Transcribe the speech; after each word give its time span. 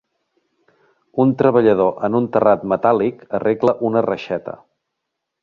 Un 1.23 1.33
treballador 1.41 1.93
en 2.07 2.17
un 2.21 2.29
terrat 2.37 2.65
metàl·lic 2.73 3.23
arregla 3.41 3.77
una 3.91 4.05
reixeta 4.09 4.59